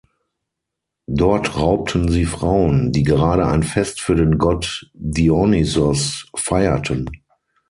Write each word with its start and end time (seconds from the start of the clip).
Dort 1.13 1.55
raubten 1.57 2.09
sie 2.11 2.25
Frauen, 2.25 2.91
die 2.91 3.03
gerade 3.03 3.45
ein 3.45 3.61
Fest 3.61 4.01
für 4.01 4.15
den 4.15 4.39
Gott 4.39 4.89
Dionysos 4.95 6.25
feierten. 6.33 7.07